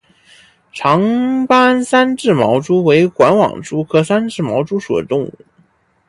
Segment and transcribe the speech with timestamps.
[0.73, 5.31] 长斑三栉毛蛛为管网蛛科三栉毛蛛属的动物。